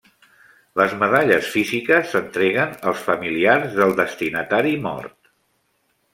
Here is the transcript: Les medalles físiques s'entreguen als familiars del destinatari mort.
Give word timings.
Les 0.79 0.95
medalles 1.01 1.49
físiques 1.55 2.09
s'entreguen 2.13 2.73
als 2.93 3.05
familiars 3.11 3.77
del 3.83 3.95
destinatari 4.01 4.75
mort. 4.89 5.33